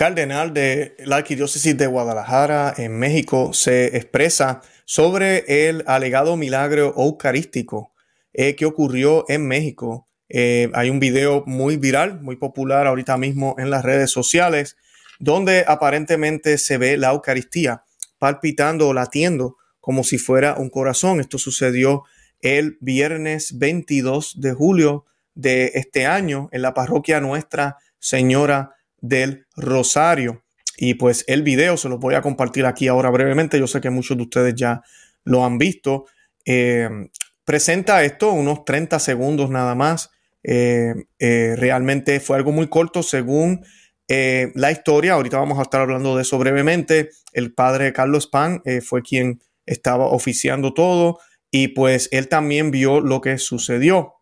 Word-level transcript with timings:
cardenal 0.00 0.54
de 0.54 0.96
la 1.04 1.16
Arquidiócesis 1.16 1.76
de 1.76 1.86
Guadalajara 1.86 2.72
en 2.78 2.98
México 2.98 3.52
se 3.52 3.98
expresa 3.98 4.62
sobre 4.86 5.68
el 5.68 5.84
alegado 5.86 6.38
milagro 6.38 6.94
eucarístico 6.96 7.92
eh, 8.32 8.56
que 8.56 8.64
ocurrió 8.64 9.26
en 9.28 9.46
México. 9.46 10.08
Eh, 10.30 10.70
hay 10.72 10.88
un 10.88 11.00
video 11.00 11.44
muy 11.44 11.76
viral, 11.76 12.22
muy 12.22 12.36
popular 12.36 12.86
ahorita 12.86 13.18
mismo 13.18 13.56
en 13.58 13.68
las 13.68 13.84
redes 13.84 14.10
sociales, 14.10 14.78
donde 15.18 15.66
aparentemente 15.68 16.56
se 16.56 16.78
ve 16.78 16.96
la 16.96 17.10
Eucaristía 17.10 17.84
palpitando 18.18 18.88
o 18.88 18.94
latiendo 18.94 19.58
como 19.80 20.02
si 20.02 20.16
fuera 20.16 20.54
un 20.54 20.70
corazón. 20.70 21.20
Esto 21.20 21.36
sucedió 21.36 22.04
el 22.40 22.78
viernes 22.80 23.58
22 23.58 24.40
de 24.40 24.54
julio 24.54 25.04
de 25.34 25.72
este 25.74 26.06
año 26.06 26.48
en 26.52 26.62
la 26.62 26.72
parroquia 26.72 27.20
Nuestra 27.20 27.76
Señora 27.98 28.76
del 29.00 29.46
Rosario. 29.56 30.44
Y 30.76 30.94
pues 30.94 31.24
el 31.26 31.42
video 31.42 31.76
se 31.76 31.88
lo 31.88 31.98
voy 31.98 32.14
a 32.14 32.22
compartir 32.22 32.64
aquí 32.64 32.88
ahora 32.88 33.10
brevemente. 33.10 33.58
Yo 33.58 33.66
sé 33.66 33.80
que 33.80 33.90
muchos 33.90 34.16
de 34.16 34.22
ustedes 34.22 34.54
ya 34.54 34.82
lo 35.24 35.44
han 35.44 35.58
visto. 35.58 36.06
Eh, 36.44 36.88
presenta 37.44 38.02
esto 38.02 38.32
unos 38.32 38.64
30 38.64 38.98
segundos 38.98 39.50
nada 39.50 39.74
más. 39.74 40.10
Eh, 40.42 40.94
eh, 41.18 41.54
realmente 41.56 42.18
fue 42.18 42.38
algo 42.38 42.52
muy 42.52 42.68
corto 42.68 43.02
según 43.02 43.64
la 44.08 44.72
historia. 44.72 45.12
Ahorita 45.12 45.38
vamos 45.38 45.60
a 45.60 45.62
estar 45.62 45.82
hablando 45.82 46.16
de 46.16 46.22
eso 46.22 46.36
brevemente. 46.36 47.10
El 47.32 47.54
padre 47.54 47.92
Carlos 47.92 48.26
Pan 48.26 48.60
fue 48.82 49.02
quien 49.02 49.40
estaba 49.66 50.06
oficiando 50.06 50.74
todo 50.74 51.20
y 51.52 51.68
pues 51.68 52.08
él 52.10 52.26
también 52.26 52.72
vio 52.72 53.00
lo 53.00 53.20
que 53.20 53.38
sucedió. 53.38 54.14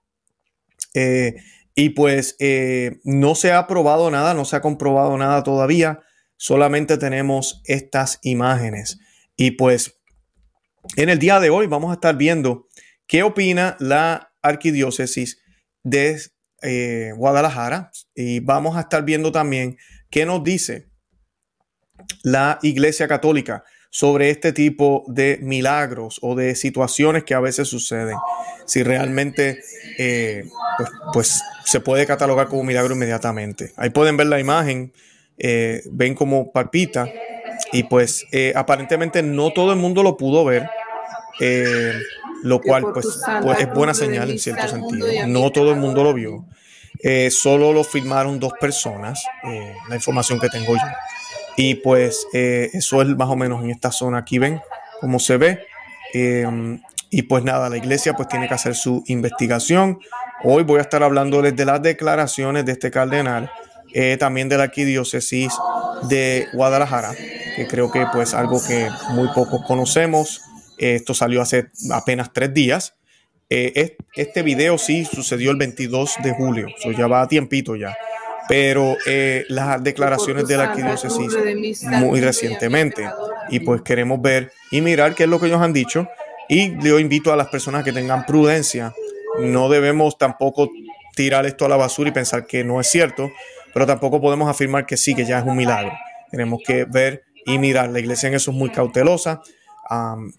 Y 1.80 1.90
pues 1.90 2.34
eh, 2.40 2.98
no 3.04 3.36
se 3.36 3.52
ha 3.52 3.68
probado 3.68 4.10
nada, 4.10 4.34
no 4.34 4.44
se 4.44 4.56
ha 4.56 4.60
comprobado 4.60 5.16
nada 5.16 5.44
todavía, 5.44 6.00
solamente 6.36 6.98
tenemos 6.98 7.62
estas 7.66 8.18
imágenes. 8.22 8.98
Y 9.36 9.52
pues 9.52 10.00
en 10.96 11.08
el 11.08 11.20
día 11.20 11.38
de 11.38 11.50
hoy 11.50 11.68
vamos 11.68 11.92
a 11.92 11.94
estar 11.94 12.16
viendo 12.16 12.66
qué 13.06 13.22
opina 13.22 13.76
la 13.78 14.32
arquidiócesis 14.42 15.40
de 15.84 16.20
eh, 16.62 17.12
Guadalajara 17.14 17.92
y 18.12 18.40
vamos 18.40 18.76
a 18.76 18.80
estar 18.80 19.04
viendo 19.04 19.30
también 19.30 19.78
qué 20.10 20.26
nos 20.26 20.42
dice 20.42 20.90
la 22.24 22.58
Iglesia 22.60 23.06
Católica 23.06 23.62
sobre 23.90 24.30
este 24.30 24.52
tipo 24.52 25.04
de 25.06 25.38
milagros 25.40 26.18
o 26.22 26.34
de 26.34 26.54
situaciones 26.54 27.24
que 27.24 27.34
a 27.34 27.40
veces 27.40 27.68
suceden. 27.68 28.16
Si 28.66 28.82
realmente 28.82 29.60
eh, 29.98 30.48
pues, 30.76 30.90
pues, 31.12 31.42
se 31.64 31.80
puede 31.80 32.06
catalogar 32.06 32.48
como 32.48 32.64
milagro 32.64 32.94
inmediatamente. 32.94 33.72
Ahí 33.76 33.90
pueden 33.90 34.16
ver 34.16 34.26
la 34.26 34.40
imagen, 34.40 34.92
eh, 35.38 35.82
ven 35.90 36.14
cómo 36.14 36.52
palpita 36.52 37.08
y 37.72 37.84
pues 37.84 38.26
eh, 38.30 38.52
aparentemente 38.54 39.22
no 39.22 39.52
todo 39.52 39.72
el 39.72 39.78
mundo 39.78 40.02
lo 40.02 40.16
pudo 40.16 40.44
ver. 40.44 40.68
lo 42.42 42.60
cual 42.60 42.84
pues, 42.92 43.20
pues, 43.42 43.60
es 43.60 43.72
buena 43.72 43.94
señal 43.94 44.30
en 44.30 44.38
cierto 44.38 44.68
sentido. 44.68 45.06
No 45.26 45.50
todo 45.50 45.70
el 45.70 45.76
mundo 45.76 46.04
lo 46.04 46.12
vio. 46.12 46.44
solo 47.30 47.72
lo 47.72 47.84
filmaron 47.84 48.38
dos 48.38 48.52
personas, 48.60 49.24
la 49.88 49.94
información 49.94 50.38
que 50.38 50.48
tengo 50.48 50.74
yo. 50.74 50.82
Y 51.58 51.74
pues 51.74 52.28
eh, 52.32 52.70
eso 52.72 53.02
es 53.02 53.08
más 53.08 53.28
o 53.28 53.34
menos 53.34 53.64
en 53.64 53.70
esta 53.70 53.90
zona. 53.90 54.18
Aquí 54.18 54.38
ven 54.38 54.60
cómo 55.00 55.18
se 55.18 55.36
ve. 55.38 55.58
Em, 56.14 56.80
y 57.10 57.22
pues 57.22 57.42
nada, 57.42 57.68
la 57.68 57.76
iglesia 57.76 58.14
pues 58.14 58.28
tiene 58.28 58.46
que 58.46 58.54
hacer 58.54 58.76
su 58.76 59.02
investigación. 59.08 59.98
Hoy 60.44 60.62
voy 60.62 60.78
a 60.78 60.82
estar 60.82 61.02
hablándoles 61.02 61.56
de 61.56 61.64
las 61.64 61.82
declaraciones 61.82 62.64
de 62.64 62.72
este 62.72 62.92
cardenal, 62.92 63.50
eh, 63.92 64.16
también 64.20 64.48
de 64.48 64.56
la 64.56 64.64
arquidiócesis 64.64 65.52
de 66.08 66.46
Guadalajara, 66.52 67.10
que 67.56 67.66
creo 67.66 67.90
que 67.90 68.06
pues 68.12 68.34
algo 68.34 68.64
que 68.64 68.88
muy 69.10 69.26
pocos 69.34 69.62
conocemos. 69.66 70.40
esto 70.78 71.12
salió 71.12 71.42
hace 71.42 71.72
apenas 71.90 72.32
tres 72.32 72.54
días. 72.54 72.94
Eh, 73.50 73.96
este 74.14 74.42
video 74.42 74.78
sí 74.78 75.04
sucedió 75.04 75.50
el 75.50 75.56
22 75.56 76.18
de 76.22 76.34
julio, 76.34 76.68
eso 76.78 76.92
ya 76.92 77.08
va 77.08 77.22
a 77.22 77.26
tiempito 77.26 77.74
ya 77.74 77.96
pero 78.48 78.96
eh, 79.06 79.44
las 79.48 79.82
declaraciones 79.84 80.48
de 80.48 80.56
la 80.56 80.64
arquidiócesis 80.64 81.36
muy 81.82 82.20
recientemente. 82.20 83.08
Y 83.50 83.60
pues 83.60 83.82
queremos 83.82 84.20
ver 84.20 84.52
y 84.70 84.80
mirar 84.80 85.14
qué 85.14 85.24
es 85.24 85.28
lo 85.28 85.38
que 85.38 85.46
ellos 85.46 85.60
han 85.60 85.72
dicho. 85.72 86.08
Y 86.48 86.82
yo 86.82 86.98
invito 86.98 87.32
a 87.32 87.36
las 87.36 87.48
personas 87.48 87.84
que 87.84 87.92
tengan 87.92 88.24
prudencia. 88.24 88.94
No 89.40 89.68
debemos 89.68 90.16
tampoco 90.16 90.70
tirar 91.14 91.44
esto 91.46 91.66
a 91.66 91.68
la 91.68 91.76
basura 91.76 92.08
y 92.08 92.12
pensar 92.12 92.46
que 92.46 92.64
no 92.64 92.80
es 92.80 92.88
cierto, 92.88 93.30
pero 93.74 93.86
tampoco 93.86 94.20
podemos 94.20 94.48
afirmar 94.48 94.86
que 94.86 94.96
sí, 94.96 95.14
que 95.14 95.26
ya 95.26 95.40
es 95.40 95.44
un 95.44 95.56
milagro. 95.56 95.92
Tenemos 96.30 96.60
que 96.66 96.84
ver 96.84 97.24
y 97.44 97.58
mirar. 97.58 97.90
La 97.90 98.00
iglesia 98.00 98.28
en 98.28 98.34
eso 98.34 98.50
es 98.50 98.56
muy 98.56 98.70
cautelosa. 98.70 99.42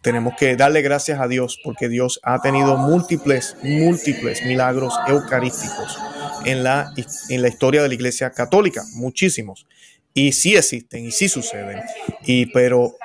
tenemos 0.02 0.34
que 0.36 0.56
darle 0.56 0.82
gracias 0.82 1.20
a 1.20 1.28
Dios 1.28 1.60
porque 1.64 1.90
Dios 1.90 2.20
ha 2.24 2.42
tenido 2.42 2.76
múltiples, 2.78 3.56
múltiples 3.62 4.44
milagros 4.46 4.94
eucarísticos 5.08 6.00
en 6.46 6.64
la, 6.64 6.92
en 7.30 7.42
la 7.42 7.48
historia 7.48 7.82
de 7.82 7.88
la 7.88 7.94
Iglesia 7.94 8.32
Católica, 8.32 8.84
muchísimos. 8.94 9.68
Y 10.14 10.32
sí 10.32 10.56
existen 10.56 11.06
y 11.06 11.12
sí 11.12 11.30
suceden. 11.30 11.82
Y 12.26 12.48
pero 12.48 12.96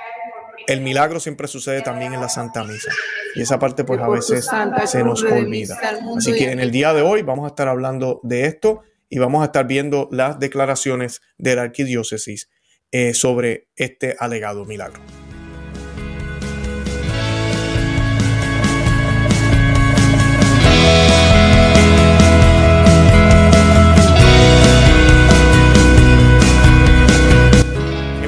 el 0.67 0.81
milagro 0.81 1.21
siempre 1.21 1.49
sucede 1.49 1.83
también 1.83 2.15
en 2.15 2.21
la 2.21 2.29
Santa 2.29 2.65
Misa. 2.65 2.91
Y 3.35 3.43
esa 3.43 3.59
parte 3.59 3.85
pues 3.85 4.01
a 4.01 4.09
veces 4.09 4.49
se 4.87 5.05
nos 5.05 5.23
olvida. 5.23 5.79
Así 6.17 6.33
que 6.33 6.51
en 6.51 6.61
el 6.61 6.71
día 6.71 6.93
de 6.93 7.03
hoy 7.03 7.23
vamos 7.23 7.45
a 7.45 7.49
estar 7.49 7.69
hablando 7.69 8.21
de 8.23 8.47
esto 8.47 8.83
y 9.09 9.19
vamos 9.19 9.43
a 9.43 9.47
estar 9.47 9.67
viendo 9.67 10.09
las 10.11 10.39
declaraciones 10.39 11.21
de 11.39 11.57
la 11.57 11.63
arquidiócesis 11.63 12.51
eh, 12.91 13.15
sobre 13.15 13.69
este 13.77 14.17
alegado 14.19 14.65
milagro. 14.65 15.01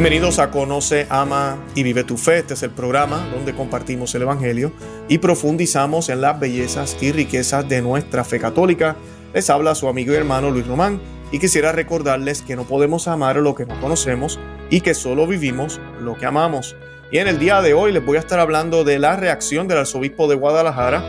Bienvenidos 0.06 0.38
a 0.38 0.52
Conoce, 0.52 1.08
Ama 1.10 1.58
y 1.74 1.82
Vive 1.82 2.04
tu 2.04 2.16
Fe. 2.16 2.38
Este 2.38 2.54
es 2.54 2.62
el 2.62 2.70
programa 2.70 3.28
donde 3.34 3.56
compartimos 3.56 4.14
el 4.14 4.22
Evangelio 4.22 4.70
y 5.08 5.18
profundizamos 5.18 6.10
en 6.10 6.20
las 6.20 6.38
bellezas 6.38 6.96
y 7.00 7.10
riquezas 7.10 7.68
de 7.68 7.82
nuestra 7.82 8.22
fe 8.22 8.38
católica. 8.38 8.94
Les 9.34 9.50
habla 9.50 9.74
su 9.74 9.88
amigo 9.88 10.12
y 10.12 10.16
hermano 10.16 10.52
Luis 10.52 10.64
Román 10.64 11.00
y 11.32 11.40
quisiera 11.40 11.72
recordarles 11.72 12.42
que 12.42 12.54
no 12.54 12.62
podemos 12.62 13.08
amar 13.08 13.34
lo 13.38 13.56
que 13.56 13.66
no 13.66 13.80
conocemos 13.80 14.38
y 14.70 14.80
que 14.80 14.94
solo 14.94 15.26
vivimos 15.26 15.80
lo 16.00 16.16
que 16.16 16.26
amamos. 16.26 16.76
Y 17.10 17.18
en 17.18 17.26
el 17.26 17.40
día 17.40 17.60
de 17.60 17.74
hoy 17.74 17.90
les 17.90 18.06
voy 18.06 18.16
a 18.16 18.20
estar 18.20 18.38
hablando 18.38 18.84
de 18.84 19.00
la 19.00 19.16
reacción 19.16 19.66
del 19.66 19.78
arzobispo 19.78 20.28
de 20.28 20.36
Guadalajara, 20.36 21.02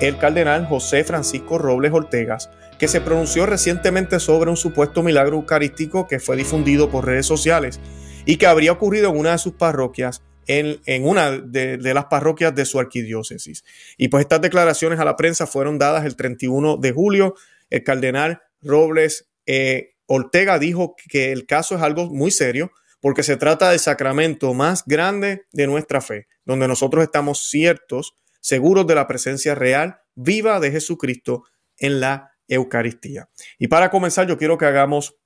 el 0.00 0.16
cardenal 0.16 0.66
José 0.66 1.02
Francisco 1.02 1.58
Robles 1.58 1.92
Ortegas, 1.92 2.50
que 2.78 2.86
se 2.86 3.00
pronunció 3.00 3.46
recientemente 3.46 4.20
sobre 4.20 4.48
un 4.48 4.56
supuesto 4.56 5.02
milagro 5.02 5.38
eucarístico 5.38 6.06
que 6.06 6.20
fue 6.20 6.36
difundido 6.36 6.88
por 6.88 7.04
redes 7.04 7.26
sociales 7.26 7.80
y 8.24 8.36
que 8.36 8.46
habría 8.46 8.72
ocurrido 8.72 9.10
en 9.10 9.18
una 9.18 9.32
de 9.32 9.38
sus 9.38 9.54
parroquias, 9.54 10.22
en, 10.46 10.78
una 11.04 11.30
de, 11.32 11.78
las 11.78 12.06
parroquias 12.06 12.54
de 12.54 12.64
su 12.64 12.78
arquidiócesis. 12.78 13.64
Y 13.96 14.08
pues 14.08 14.22
estas 14.22 14.40
declaraciones 14.40 14.98
a 14.98 15.04
la 15.04 15.16
prensa 15.16 15.46
fueron 15.46 15.78
dadas 15.78 16.04
el 16.04 16.16
31 16.16 16.76
de 16.76 16.92
julio. 16.92 17.34
El 17.70 17.82
cardenal 17.82 18.42
Robles 18.62 19.28
eh, 19.46 19.94
Ortega 20.06 20.58
dijo 20.58 20.96
que 21.08 21.32
el 21.32 21.46
caso 21.46 21.76
es 21.76 21.82
algo 21.82 22.10
muy 22.10 22.30
serio 22.30 22.70
porque 23.00 23.22
se 23.22 23.36
trata 23.36 23.70
del 23.70 23.80
sacramento 23.80 24.54
más 24.54 24.84
grande 24.86 25.46
de 25.52 25.66
nuestra 25.66 26.00
fe, 26.00 26.26
donde 26.44 26.68
nosotros 26.68 27.04
estamos 27.04 27.50
ciertos, 27.50 28.16
seguros 28.40 28.86
de 28.86 28.94
la 28.94 29.06
presencia 29.06 29.54
real, 29.54 29.98
viva 30.14 30.58
de 30.60 30.70
Jesucristo 30.70 31.44
en 31.76 32.00
la 32.00 32.32
Eucaristía. 32.48 33.28
Y 33.58 33.68
para 33.68 33.90
comenzar, 33.90 34.26
yo 34.26 34.38
quiero 34.38 34.56
que 34.56 34.66
hagamos 34.66 35.16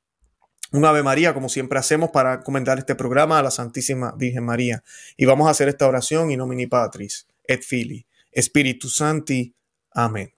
un 0.72 0.84
Ave 0.84 1.02
María, 1.02 1.34
como 1.34 1.48
siempre 1.48 1.78
hacemos 1.78 2.10
para 2.10 2.40
comentar 2.40 2.78
este 2.78 2.94
programa 2.94 3.38
a 3.38 3.42
la 3.42 3.50
Santísima 3.50 4.14
Virgen 4.16 4.44
María. 4.44 4.82
Y 5.16 5.24
vamos 5.24 5.48
a 5.48 5.50
hacer 5.50 5.68
esta 5.68 5.86
oración 5.86 6.30
in 6.30 6.38
nomine 6.38 6.68
Patris 6.68 7.26
et 7.46 7.62
Fili, 7.62 8.06
Spiritus 8.36 8.96
Santi. 8.96 9.54
Amén. 9.92 10.32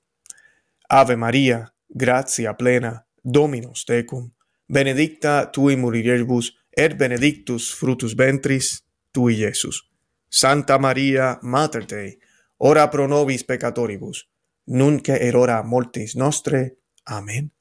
Ave 0.88 1.16
María, 1.16 1.75
gracia 1.88 2.56
plena, 2.56 3.06
Dominus 3.22 3.84
tecum, 3.84 4.32
benedicta 4.66 5.50
tui 5.50 5.76
mulieribus, 5.76 6.56
et 6.72 6.96
benedictus 6.96 7.75
frutus 7.75 8.14
ventris 8.16 8.84
tui, 9.12 9.37
Jesús. 9.37 9.90
Santa 10.28 10.78
María, 10.78 11.38
Mater 11.43 11.87
Dei, 11.87 12.19
ora 12.58 12.88
pro 12.90 13.08
nobis 13.08 13.44
peccatoribus, 13.44 14.28
nunc 14.66 15.08
et 15.08 15.34
hora 15.34 15.62
mortis 15.62 16.14
nostre. 16.16 16.78
Amén. 17.05 17.52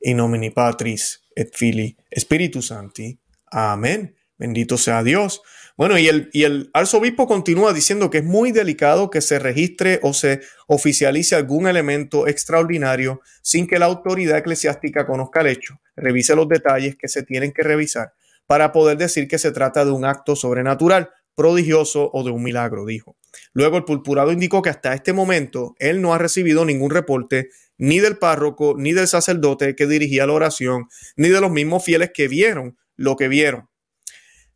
In 0.00 0.16
nomine 0.16 0.50
Patris 0.50 1.25
et 1.36 1.54
Fili, 1.54 1.96
Spiritus 2.18 2.66
Santi. 2.68 3.20
Amén. 3.46 4.16
Bendito 4.38 4.76
sea 4.76 5.02
Dios. 5.02 5.42
Bueno, 5.76 5.98
y 5.98 6.08
el, 6.08 6.30
y 6.32 6.44
el 6.44 6.70
arzobispo 6.72 7.26
continúa 7.26 7.72
diciendo 7.72 8.10
que 8.10 8.18
es 8.18 8.24
muy 8.24 8.50
delicado 8.50 9.10
que 9.10 9.20
se 9.20 9.38
registre 9.38 10.00
o 10.02 10.14
se 10.14 10.40
oficialice 10.66 11.36
algún 11.36 11.68
elemento 11.68 12.26
extraordinario 12.26 13.20
sin 13.42 13.66
que 13.66 13.78
la 13.78 13.86
autoridad 13.86 14.38
eclesiástica 14.38 15.06
conozca 15.06 15.42
el 15.42 15.48
hecho, 15.48 15.78
revise 15.94 16.34
los 16.34 16.48
detalles 16.48 16.96
que 16.96 17.08
se 17.08 17.22
tienen 17.22 17.52
que 17.52 17.62
revisar 17.62 18.14
para 18.46 18.72
poder 18.72 18.96
decir 18.96 19.28
que 19.28 19.38
se 19.38 19.52
trata 19.52 19.84
de 19.84 19.90
un 19.90 20.04
acto 20.04 20.34
sobrenatural, 20.34 21.10
prodigioso 21.34 22.10
o 22.12 22.24
de 22.24 22.30
un 22.30 22.42
milagro, 22.42 22.86
dijo. 22.86 23.16
Luego 23.52 23.76
el 23.76 23.84
purpurado 23.84 24.32
indicó 24.32 24.62
que 24.62 24.70
hasta 24.70 24.94
este 24.94 25.12
momento 25.12 25.74
él 25.78 26.00
no 26.00 26.14
ha 26.14 26.18
recibido 26.18 26.64
ningún 26.64 26.90
reporte 26.90 27.50
ni 27.78 28.00
del 28.00 28.18
párroco, 28.18 28.74
ni 28.76 28.92
del 28.92 29.08
sacerdote 29.08 29.74
que 29.74 29.86
dirigía 29.86 30.26
la 30.26 30.32
oración, 30.32 30.88
ni 31.16 31.28
de 31.28 31.40
los 31.40 31.50
mismos 31.50 31.84
fieles 31.84 32.10
que 32.12 32.28
vieron 32.28 32.76
lo 32.96 33.16
que 33.16 33.28
vieron. 33.28 33.68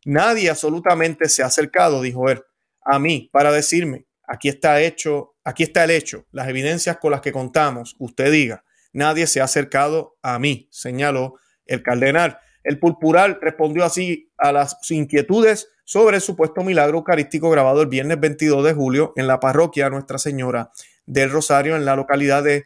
Nadie 0.05 0.49
absolutamente 0.49 1.29
se 1.29 1.43
ha 1.43 1.47
acercado, 1.47 2.01
dijo 2.01 2.29
él, 2.29 2.41
a 2.83 2.97
mí 2.97 3.29
para 3.31 3.51
decirme, 3.51 4.07
aquí 4.27 4.49
está 4.49 4.81
hecho, 4.81 5.35
aquí 5.43 5.63
está 5.63 5.83
el 5.83 5.91
hecho, 5.91 6.25
las 6.31 6.47
evidencias 6.47 6.97
con 6.97 7.11
las 7.11 7.21
que 7.21 7.31
contamos, 7.31 7.95
usted 7.99 8.31
diga, 8.31 8.63
nadie 8.93 9.27
se 9.27 9.41
ha 9.41 9.43
acercado 9.43 10.17
a 10.21 10.39
mí, 10.39 10.67
señaló 10.71 11.35
el 11.65 11.83
cardenal. 11.83 12.39
El 12.63 12.79
purpural 12.79 13.39
respondió 13.41 13.83
así 13.83 14.31
a 14.37 14.51
las 14.51 14.77
inquietudes 14.91 15.69
sobre 15.83 16.17
el 16.17 16.21
supuesto 16.21 16.63
milagro 16.63 16.99
eucarístico 16.99 17.49
grabado 17.49 17.81
el 17.81 17.87
viernes 17.87 18.19
22 18.19 18.63
de 18.63 18.73
julio 18.73 19.13
en 19.15 19.27
la 19.27 19.39
parroquia 19.39 19.89
Nuestra 19.89 20.17
Señora 20.17 20.71
del 21.05 21.31
Rosario 21.31 21.75
en 21.75 21.85
la 21.85 21.95
localidad 21.95 22.43
de 22.43 22.65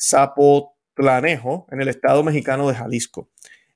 Zapotlanejo, 0.00 1.66
en 1.70 1.80
el 1.80 1.88
estado 1.88 2.22
mexicano 2.22 2.68
de 2.68 2.74
Jalisco. 2.74 3.30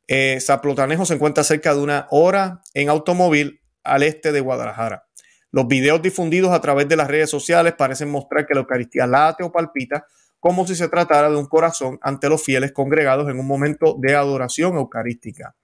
Eh, 0.07 0.39
Zapotlanejo 0.41 1.05
se 1.05 1.15
encuentra 1.15 1.45
cerca 1.45 1.75
de 1.75 1.81
una 1.81 2.07
hora 2.11 2.61
en 2.75 2.89
automóvil 2.89 3.61
al 3.83 4.03
este 4.03 4.33
de 4.33 4.41
Guadalajara. 4.41 5.07
Los 5.51 5.67
videos 5.69 6.01
difundidos 6.01 6.53
a 6.53 6.61
través 6.61 6.89
de 6.89 6.97
las 6.97 7.09
redes 7.09 7.29
sociales 7.29 7.75
parecen 7.77 8.11
mostrar 8.11 8.47
que 8.47 8.55
la 8.55 8.61
Eucaristía 8.61 9.07
late 9.07 9.45
o 9.45 9.53
palpita 9.53 10.07
como 10.41 10.67
si 10.67 10.75
se 10.75 10.89
tratara 10.89 11.31
de 11.31 11.37
un 11.37 11.47
corazón 11.47 11.99
ante 12.03 12.29
los 12.29 12.43
fieles 12.43 12.73
congregados 12.73 13.29
en 13.31 13.39
un 13.39 13.47
momento 13.47 13.97
de 14.01 14.17
adoración 14.17 14.77
eucarística. 14.77 15.55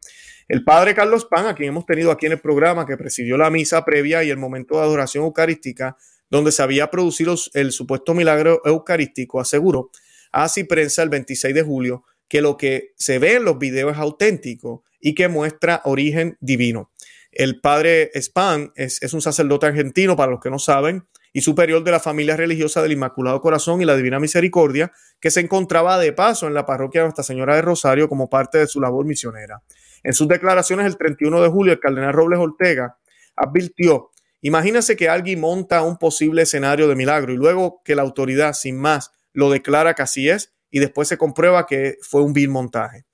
El 0.47 0.63
padre 0.63 0.95
Carlos 0.95 1.25
Pan, 1.25 1.47
a 1.47 1.55
quien 1.55 1.71
hemos 1.71 1.85
tenido 1.85 2.13
aquí 2.13 2.27
en 2.27 2.33
el 2.33 2.41
programa, 2.41 2.87
que 2.87 2.97
presidió 2.97 3.37
la 3.37 3.51
misa 3.51 3.85
previa 3.85 4.23
y 4.23 4.31
el 4.31 4.39
momento 4.39 4.77
de 4.77 4.83
adoración 4.83 5.25
eucarística, 5.25 5.97
donde 6.31 6.53
se 6.53 6.63
había 6.63 6.91
producido 6.91 7.35
el 7.55 7.73
supuesto 7.73 8.15
milagro 8.15 8.63
eucarístico, 8.65 9.41
aseguró 9.41 9.91
así 10.33 10.65
prensa 10.65 11.03
el 11.03 11.09
26 11.09 11.55
de 11.55 11.63
julio 11.63 12.05
que 12.29 12.43
lo 12.43 12.57
que 12.57 12.93
se 12.97 13.19
ve 13.19 13.37
en 13.37 13.45
los 13.45 13.59
videos 13.59 13.93
es 13.93 13.99
auténtico 13.99 14.85
y 15.01 15.15
que 15.15 15.29
muestra 15.29 15.81
origen 15.85 16.37
divino. 16.41 16.91
El 17.33 17.61
padre 17.61 18.11
Span 18.15 18.73
es, 18.75 19.01
un 19.13 19.21
sacerdote 19.21 19.67
argentino, 19.67 20.17
para 20.17 20.33
los 20.33 20.41
que 20.41 20.51
no 20.51 20.59
saben, 20.59 21.07
y 21.33 21.43
superior 21.43 21.85
de 21.85 21.91
la 21.91 22.01
familia 22.01 22.37
religiosa 22.37 22.83
del 22.83 22.93
Inmaculado 22.93 23.41
Corazón 23.41 23.83
y 23.83 23.85
la 23.85 23.97
Divina 23.97 24.19
Misericordia, 24.19 24.93
que 25.21 25.31
se 25.31 25.41
encontraba 25.41 25.99
de 25.99 26.13
paso 26.13 26.47
en 26.47 26.55
la 26.55 26.67
parroquia 26.67 27.03
de 27.03 27.07
Nuestra 27.07 27.25
Señora 27.25 27.55
de 27.55 27.63
Rosario 27.63 28.09
como 28.09 28.31
parte 28.31 28.59
de 28.59 28.67
su 28.67 28.81
labor 28.81 29.05
misionera. 29.05 29.63
En 30.03 30.15
sus 30.15 30.27
declaraciones 30.27 30.87
el 30.87 30.97
31 30.97 31.43
de 31.43 31.49
julio, 31.49 31.73
el 31.73 31.81
cardenal 31.81 32.15
Robles 32.15 32.39
Ortega 32.39 32.97
advirtió, 33.37 34.11
imagínese 34.41 34.97
que 34.97 35.09
alguien 35.09 35.41
monta 35.41 35.83
un 35.83 35.99
posible 35.99 36.43
escenario 36.43 36.89
de 36.89 36.97
milagro 36.97 37.33
y 37.33 37.37
luego 37.37 37.83
que 37.85 37.95
la 37.95 38.03
autoridad, 38.03 38.55
sin 38.55 38.79
más, 38.79 39.13
lo 39.39 39.51
declara 39.51 39.95
que 39.95 40.03
así 40.03 40.29
es 40.29 40.53
y 40.69 40.81
después 40.81 41.07
se 41.07 41.17
comprueba 41.17 41.65
que 41.65 41.97
fue 42.03 42.23
un 42.23 42.33
vil 42.33 42.49
montaje. 42.49 43.05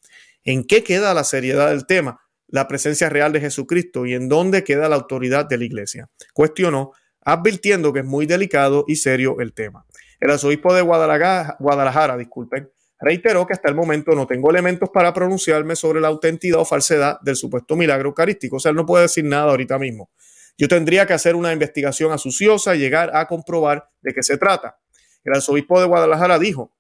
¿En 0.43 0.65
qué 0.65 0.83
queda 0.83 1.13
la 1.13 1.23
seriedad 1.23 1.69
del 1.69 1.87
tema? 1.87 2.19
La 2.49 2.67
presencia 2.67 3.11
real 3.11 3.31
de 3.33 3.41
Jesucristo 3.41 4.07
y 4.07 4.15
en 4.15 4.31
dónde 4.31 4.65
queda 4.65 4.89
la 4.89 4.97
autoridad 4.97 5.45
de 5.45 5.59
la 5.59 5.65
iglesia. 5.65 6.09
Cuestionó, 6.33 6.93
advirtiendo 7.21 7.93
que 7.93 7.99
es 7.99 8.07
muy 8.07 8.25
delicado 8.25 8.87
y 8.89 8.97
serio 8.97 9.37
el 9.41 9.53
tema. 9.53 9.85
El 10.19 10.31
arzobispo 10.31 10.73
de 10.73 10.81
Guadalajara, 10.81 11.59
Guadalajara 11.61 12.17
disculpen, 12.17 12.71
reiteró 12.99 13.47
que 13.47 13.53
hasta 13.53 13.69
el 13.69 13.75
momento 13.75 14.13
no 14.13 14.27
tengo 14.27 14.49
elementos 14.49 14.89
para 14.89 15.13
pronunciarme 15.13 15.77
sobre 15.77 16.01
la 16.01 16.09
autenticidad 16.09 16.61
o 16.61 16.65
falsedad 16.65 17.21
del 17.21 17.37
supuesto 17.37 17.77
milagro 17.77 18.09
eucarístico. 18.09 18.57
O 18.57 18.61
sea, 18.61 18.71
él 18.71 18.77
no 18.77 18.87
puede 18.87 19.03
decir 19.03 19.27
nada 19.27 19.51
ahorita 19.51 19.79
mismo. 19.79 20.09
Yo 20.57 20.69
tendría 20.69 21.05
que 21.07 21.13
hacer 21.13 21.37
una 21.37 21.53
investigación 21.53 22.13
asuciosa 22.13 22.75
y 22.75 22.79
llegar 22.79 23.15
a 23.15 23.27
comprobar 23.27 23.91
de 24.01 24.15
qué 24.15 24.23
se 24.23 24.39
trata. 24.39 24.79
El 25.25 25.35
arzobispo 25.35 25.81
de 25.81 25.87
Guadalajara 25.87 26.39
dijo, 26.39 26.73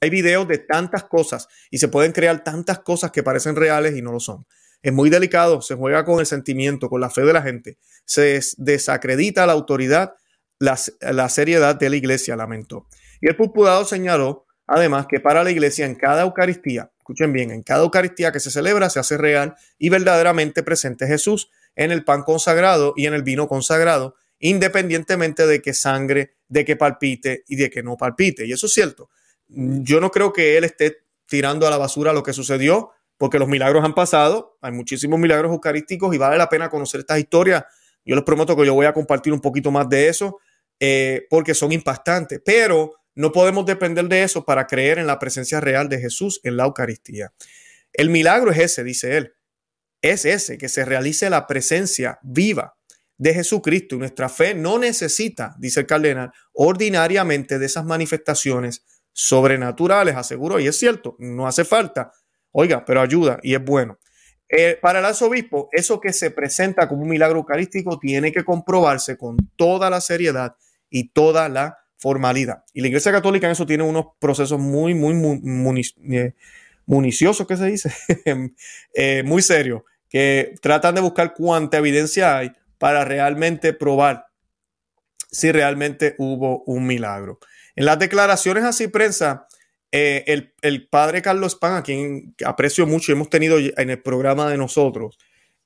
hay 0.00 0.10
videos 0.10 0.48
de 0.48 0.58
tantas 0.58 1.04
cosas 1.04 1.48
y 1.70 1.78
se 1.78 1.88
pueden 1.88 2.12
crear 2.12 2.42
tantas 2.42 2.80
cosas 2.80 3.10
que 3.10 3.22
parecen 3.22 3.54
reales 3.54 3.94
y 3.96 4.02
no 4.02 4.12
lo 4.12 4.20
son. 4.20 4.46
Es 4.82 4.92
muy 4.94 5.10
delicado, 5.10 5.60
se 5.60 5.74
juega 5.74 6.06
con 6.06 6.20
el 6.20 6.26
sentimiento, 6.26 6.88
con 6.88 7.02
la 7.02 7.10
fe 7.10 7.22
de 7.22 7.34
la 7.34 7.42
gente, 7.42 7.76
se 8.06 8.40
desacredita 8.56 9.46
la 9.46 9.52
autoridad, 9.52 10.14
la, 10.58 10.78
la 11.00 11.28
seriedad 11.28 11.76
de 11.76 11.90
la 11.90 11.96
iglesia, 11.96 12.34
lamentó. 12.34 12.86
Y 13.20 13.28
el 13.28 13.36
pupudado 13.36 13.84
señaló, 13.84 14.46
además, 14.66 15.06
que 15.06 15.20
para 15.20 15.44
la 15.44 15.50
iglesia 15.50 15.84
en 15.84 15.96
cada 15.96 16.22
Eucaristía, 16.22 16.90
escuchen 16.96 17.30
bien, 17.32 17.50
en 17.50 17.62
cada 17.62 17.82
Eucaristía 17.82 18.32
que 18.32 18.40
se 18.40 18.50
celebra 18.50 18.88
se 18.88 19.00
hace 19.00 19.18
real 19.18 19.54
y 19.78 19.90
verdaderamente 19.90 20.62
presente 20.62 21.06
Jesús 21.06 21.50
en 21.76 21.90
el 21.90 22.04
pan 22.04 22.22
consagrado 22.22 22.94
y 22.96 23.06
en 23.06 23.12
el 23.12 23.22
vino 23.22 23.48
consagrado, 23.48 24.14
independientemente 24.40 25.46
de 25.46 25.62
que 25.62 25.74
sangre, 25.74 26.34
de 26.48 26.64
que 26.64 26.76
palpite 26.76 27.44
y 27.46 27.56
de 27.56 27.70
que 27.70 27.82
no 27.82 27.96
palpite. 27.96 28.46
Y 28.46 28.52
eso 28.52 28.66
es 28.66 28.72
cierto. 28.72 29.10
Yo 29.48 30.00
no 30.00 30.10
creo 30.10 30.32
que 30.32 30.56
él 30.56 30.64
esté 30.64 31.04
tirando 31.26 31.66
a 31.66 31.70
la 31.70 31.76
basura 31.76 32.12
lo 32.12 32.22
que 32.22 32.32
sucedió, 32.32 32.90
porque 33.16 33.38
los 33.38 33.48
milagros 33.48 33.84
han 33.84 33.94
pasado, 33.94 34.58
hay 34.62 34.72
muchísimos 34.72 35.20
milagros 35.20 35.52
eucarísticos 35.52 36.14
y 36.14 36.18
vale 36.18 36.38
la 36.38 36.48
pena 36.48 36.70
conocer 36.70 37.00
estas 37.00 37.18
historias. 37.18 37.64
Yo 38.04 38.16
les 38.16 38.24
prometo 38.24 38.56
que 38.56 38.64
yo 38.64 38.74
voy 38.74 38.86
a 38.86 38.94
compartir 38.94 39.32
un 39.32 39.40
poquito 39.40 39.70
más 39.70 39.88
de 39.88 40.08
eso, 40.08 40.38
eh, 40.80 41.26
porque 41.28 41.54
son 41.54 41.70
impactantes, 41.72 42.40
pero 42.42 42.94
no 43.14 43.30
podemos 43.30 43.66
depender 43.66 44.08
de 44.08 44.22
eso 44.22 44.44
para 44.44 44.66
creer 44.66 44.98
en 44.98 45.06
la 45.06 45.18
presencia 45.18 45.60
real 45.60 45.90
de 45.90 45.98
Jesús 45.98 46.40
en 46.42 46.56
la 46.56 46.64
Eucaristía. 46.64 47.34
El 47.92 48.08
milagro 48.08 48.52
es 48.52 48.58
ese, 48.58 48.84
dice 48.84 49.18
él, 49.18 49.34
es 50.00 50.24
ese, 50.24 50.56
que 50.56 50.70
se 50.70 50.86
realice 50.86 51.28
la 51.28 51.46
presencia 51.46 52.18
viva 52.22 52.79
de 53.20 53.34
Jesucristo. 53.34 53.94
Y 53.94 53.98
nuestra 53.98 54.28
fe 54.28 54.54
no 54.54 54.78
necesita, 54.78 55.54
dice 55.58 55.80
el 55.80 55.86
cardenal, 55.86 56.32
ordinariamente 56.54 57.58
de 57.58 57.66
esas 57.66 57.84
manifestaciones 57.84 58.82
sobrenaturales, 59.12 60.16
aseguró, 60.16 60.58
y 60.58 60.66
es 60.66 60.78
cierto, 60.78 61.16
no 61.18 61.46
hace 61.46 61.64
falta, 61.64 62.12
oiga, 62.50 62.84
pero 62.84 63.02
ayuda 63.02 63.38
y 63.42 63.54
es 63.54 63.62
bueno. 63.62 63.98
Eh, 64.48 64.78
para 64.80 65.00
el 65.00 65.04
arzobispo, 65.04 65.68
eso 65.70 66.00
que 66.00 66.12
se 66.12 66.30
presenta 66.30 66.88
como 66.88 67.02
un 67.02 67.10
milagro 67.10 67.38
eucarístico 67.38 67.98
tiene 67.98 68.32
que 68.32 68.42
comprobarse 68.42 69.16
con 69.16 69.36
toda 69.54 69.90
la 69.90 70.00
seriedad 70.00 70.56
y 70.88 71.10
toda 71.10 71.48
la 71.48 71.76
formalidad. 71.98 72.64
Y 72.72 72.80
la 72.80 72.88
Iglesia 72.88 73.12
Católica 73.12 73.46
en 73.46 73.52
eso 73.52 73.66
tiene 73.66 73.84
unos 73.84 74.06
procesos 74.18 74.58
muy, 74.58 74.94
muy, 74.94 75.12
muy 75.12 75.86
eh, 76.10 76.32
municiosos, 76.86 77.46
¿qué 77.46 77.56
se 77.56 77.66
dice? 77.66 77.92
Eh, 78.94 79.22
muy 79.24 79.42
serios, 79.42 79.82
que 80.08 80.54
tratan 80.62 80.94
de 80.94 81.02
buscar 81.02 81.34
cuánta 81.34 81.78
evidencia 81.78 82.38
hay 82.38 82.50
para 82.80 83.04
realmente 83.04 83.74
probar 83.74 84.24
si 85.30 85.52
realmente 85.52 86.14
hubo 86.18 86.64
un 86.64 86.86
milagro. 86.86 87.38
En 87.76 87.84
las 87.84 87.98
declaraciones 87.98 88.64
así 88.64 88.88
prensa, 88.88 89.46
eh, 89.92 90.24
el, 90.62 90.88
padre 90.88 91.20
Carlos 91.20 91.56
Pan, 91.56 91.74
a 91.74 91.82
quien 91.82 92.34
aprecio 92.44 92.86
mucho 92.86 93.12
hemos 93.12 93.28
tenido 93.28 93.58
en 93.58 93.90
el 93.90 94.00
programa 94.00 94.50
de 94.50 94.56
nosotros, 94.56 95.18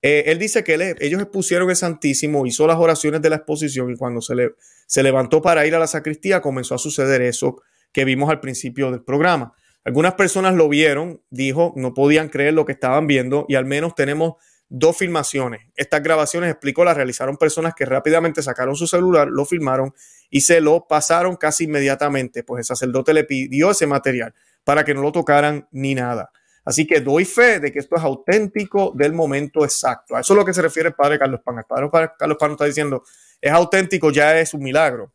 eh, 0.02 0.24
él 0.26 0.40
dice 0.40 0.64
que 0.64 0.96
ellos 0.98 1.22
expusieron 1.22 1.70
el 1.70 1.76
Santísimo, 1.76 2.46
hizo 2.46 2.66
las 2.66 2.78
oraciones 2.78 3.22
de 3.22 3.30
la 3.30 3.36
exposición 3.36 3.92
y 3.92 3.96
cuando 3.96 4.20
se, 4.20 4.34
le, 4.34 4.50
se 4.86 5.04
levantó 5.04 5.40
para 5.40 5.66
ir 5.66 5.74
a 5.76 5.78
la 5.78 5.86
sacristía 5.86 6.40
comenzó 6.40 6.74
a 6.74 6.78
suceder 6.78 7.22
eso 7.22 7.62
que 7.92 8.04
vimos 8.04 8.28
al 8.28 8.40
principio 8.40 8.90
del 8.90 9.04
programa. 9.04 9.54
Algunas 9.84 10.14
personas 10.14 10.54
lo 10.54 10.68
vieron, 10.68 11.22
dijo, 11.30 11.72
no 11.76 11.94
podían 11.94 12.28
creer 12.28 12.54
lo 12.54 12.64
que 12.64 12.72
estaban 12.72 13.06
viendo 13.06 13.46
y 13.48 13.54
al 13.54 13.66
menos 13.66 13.94
tenemos 13.94 14.34
dos 14.68 14.96
filmaciones. 14.96 15.66
Estas 15.76 16.02
grabaciones, 16.02 16.50
explicó, 16.50 16.84
las 16.84 16.96
realizaron 16.96 17.36
personas 17.36 17.74
que 17.74 17.84
rápidamente 17.84 18.42
sacaron 18.42 18.76
su 18.76 18.86
celular, 18.86 19.28
lo 19.28 19.44
filmaron 19.44 19.94
y 20.30 20.40
se 20.42 20.60
lo 20.60 20.86
pasaron 20.86 21.36
casi 21.36 21.64
inmediatamente, 21.64 22.42
pues 22.42 22.60
el 22.60 22.64
sacerdote 22.64 23.14
le 23.14 23.24
pidió 23.24 23.70
ese 23.70 23.86
material 23.86 24.34
para 24.64 24.84
que 24.84 24.94
no 24.94 25.02
lo 25.02 25.12
tocaran 25.12 25.68
ni 25.70 25.94
nada. 25.94 26.30
Así 26.64 26.86
que 26.86 27.00
doy 27.00 27.24
fe 27.24 27.60
de 27.60 27.70
que 27.70 27.78
esto 27.78 27.96
es 27.96 28.02
auténtico 28.02 28.92
del 28.94 29.12
momento 29.12 29.64
exacto. 29.64 30.16
A 30.16 30.20
eso 30.20 30.32
es 30.32 30.38
lo 30.38 30.44
que 30.44 30.54
se 30.54 30.62
refiere 30.62 30.88
el 30.88 30.94
padre 30.94 31.18
Carlos 31.18 31.40
Pan. 31.44 31.58
El 31.58 31.90
padre 31.90 32.10
Carlos 32.18 32.38
Pan 32.40 32.52
está 32.52 32.64
diciendo, 32.64 33.04
es 33.40 33.52
auténtico, 33.52 34.10
ya 34.10 34.38
es 34.40 34.54
un 34.54 34.62
milagro. 34.62 35.12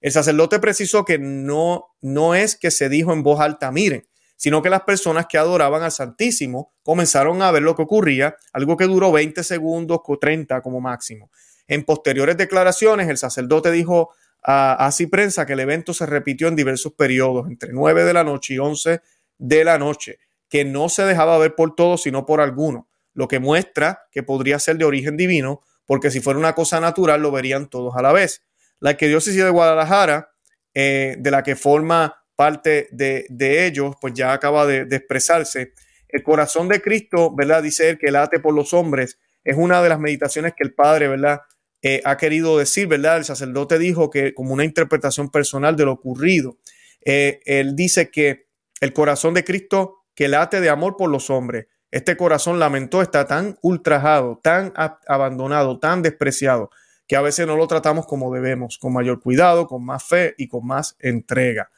El 0.00 0.12
sacerdote 0.12 0.60
precisó 0.60 1.04
que 1.04 1.18
no, 1.18 1.96
no 2.00 2.34
es 2.34 2.56
que 2.56 2.70
se 2.70 2.88
dijo 2.88 3.12
en 3.12 3.22
voz 3.22 3.40
alta, 3.40 3.70
miren, 3.72 4.06
sino 4.42 4.60
que 4.60 4.70
las 4.70 4.82
personas 4.82 5.26
que 5.28 5.38
adoraban 5.38 5.84
al 5.84 5.92
Santísimo 5.92 6.72
comenzaron 6.82 7.42
a 7.42 7.52
ver 7.52 7.62
lo 7.62 7.76
que 7.76 7.82
ocurría, 7.82 8.34
algo 8.52 8.76
que 8.76 8.86
duró 8.86 9.12
20 9.12 9.44
segundos 9.44 10.00
o 10.04 10.18
30 10.18 10.60
como 10.62 10.80
máximo. 10.80 11.30
En 11.68 11.84
posteriores 11.84 12.36
declaraciones, 12.36 13.08
el 13.08 13.18
sacerdote 13.18 13.70
dijo 13.70 14.10
a 14.42 14.84
Así 14.84 15.06
Prensa 15.06 15.46
que 15.46 15.52
el 15.52 15.60
evento 15.60 15.94
se 15.94 16.06
repitió 16.06 16.48
en 16.48 16.56
diversos 16.56 16.92
periodos, 16.94 17.46
entre 17.46 17.72
9 17.72 18.02
de 18.02 18.12
la 18.12 18.24
noche 18.24 18.54
y 18.54 18.58
11 18.58 19.00
de 19.38 19.64
la 19.64 19.78
noche, 19.78 20.18
que 20.48 20.64
no 20.64 20.88
se 20.88 21.04
dejaba 21.04 21.38
ver 21.38 21.54
por 21.54 21.76
todos, 21.76 22.02
sino 22.02 22.26
por 22.26 22.40
algunos, 22.40 22.86
lo 23.14 23.28
que 23.28 23.38
muestra 23.38 24.08
que 24.10 24.24
podría 24.24 24.58
ser 24.58 24.76
de 24.76 24.84
origen 24.84 25.16
divino, 25.16 25.60
porque 25.86 26.10
si 26.10 26.20
fuera 26.20 26.40
una 26.40 26.56
cosa 26.56 26.80
natural 26.80 27.22
lo 27.22 27.30
verían 27.30 27.70
todos 27.70 27.94
a 27.94 28.02
la 28.02 28.10
vez. 28.10 28.42
La 28.80 28.90
arquidiócesis 28.90 29.44
de 29.44 29.50
Guadalajara, 29.50 30.32
eh, 30.74 31.14
de 31.20 31.30
la 31.30 31.44
que 31.44 31.54
forma 31.54 32.21
parte 32.42 32.88
de, 32.90 33.66
ellos, 33.66 33.94
pues 34.00 34.14
ya 34.14 34.32
acaba 34.32 34.66
de, 34.66 34.80
expresarse. 34.96 35.74
el 36.08 36.24
corazón 36.24 36.66
de 36.66 36.82
Cristo, 36.82 37.32
¿verdad? 37.32 37.62
Dice 37.62 37.88
él 37.88 37.98
que 37.98 38.10
late 38.10 38.40
por 38.40 38.52
los 38.52 38.74
hombres. 38.74 39.16
Es 39.44 39.56
una 39.56 39.80
de 39.80 39.88
las 39.88 40.00
meditaciones 40.00 40.52
que 40.56 40.64
el 40.64 40.74
Padre, 40.74 41.06
¿verdad? 41.06 41.42
Eh, 41.82 42.02
ha 42.04 42.16
querido 42.16 42.58
decir, 42.58 42.88
¿verdad? 42.88 43.18
El 43.18 43.24
sacerdote 43.24 43.78
dijo 43.78 44.10
que 44.10 44.34
como 44.34 44.52
una 44.54 44.64
interpretación 44.64 45.30
personal 45.30 45.76
de 45.76 45.84
lo 45.84 45.92
ocurrido. 45.92 46.58
Eh, 47.04 47.38
él 47.44 47.76
dice 47.76 48.10
que 48.10 48.48
el 48.80 48.92
corazón 48.92 49.34
de 49.34 49.44
Cristo 49.44 50.02
que 50.16 50.26
late 50.26 50.60
de 50.60 50.68
amor 50.68 50.96
por 50.96 51.10
los 51.10 51.30
hombres. 51.30 51.66
Este 51.92 52.16
corazón 52.16 52.58
lamentó 52.58 53.02
está 53.02 53.24
tan 53.28 53.56
ultrajado, 53.62 54.40
tan 54.42 54.72
abandonado, 55.06 55.78
tan 55.78 56.02
despreciado, 56.02 56.70
que 57.06 57.14
a 57.14 57.20
veces 57.20 57.46
no 57.46 57.56
lo 57.56 57.68
tratamos 57.68 58.04
como 58.06 58.34
debemos, 58.34 58.78
con 58.78 58.92
mayor 58.92 59.20
cuidado, 59.20 59.68
con 59.68 59.84
más 59.84 60.02
fe 60.02 60.34
y 60.38 60.48
con 60.48 60.66
más 60.66 60.96
entrega. 60.98 61.70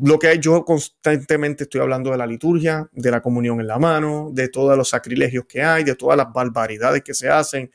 Lo 0.00 0.18
que 0.18 0.38
yo 0.38 0.64
constantemente 0.64 1.64
estoy 1.64 1.82
hablando 1.82 2.10
de 2.10 2.16
la 2.16 2.26
liturgia, 2.26 2.88
de 2.92 3.10
la 3.10 3.20
comunión 3.20 3.60
en 3.60 3.66
la 3.66 3.78
mano, 3.78 4.30
de 4.32 4.48
todos 4.48 4.76
los 4.78 4.88
sacrilegios 4.88 5.44
que 5.46 5.62
hay, 5.62 5.84
de 5.84 5.94
todas 5.94 6.16
las 6.16 6.32
barbaridades 6.32 7.02
que 7.02 7.12
se 7.12 7.28
hacen. 7.28 7.70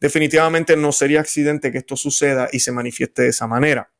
Definitivamente 0.00 0.76
no 0.76 0.90
sería 0.90 1.20
accidente 1.20 1.70
que 1.70 1.78
esto 1.78 1.96
suceda 1.96 2.48
y 2.50 2.58
se 2.58 2.72
manifieste 2.72 3.22
de 3.22 3.28
esa 3.28 3.46
manera. 3.46 3.92